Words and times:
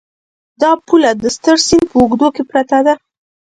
دا 0.61 0.71
پوله 0.87 1.11
د 1.21 1.25
ستر 1.35 1.57
سیند 1.67 1.85
په 1.89 1.95
اوږدو 2.01 2.27
کې 2.35 2.43
پرته 2.51 2.77
ده. 2.85 2.93